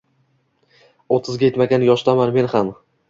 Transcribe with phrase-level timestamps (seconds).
[1.17, 2.73] O’ttizga yetmagan yoshdaman men ham.